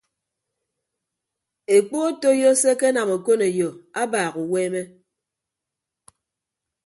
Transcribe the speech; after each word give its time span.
Ekpu 1.75 1.95
otoiyo 2.07 2.49
se 2.61 2.67
ekenam 2.73 3.09
okoneyo 3.17 3.69
abaak 4.01 4.33
uweeme. 4.43 4.81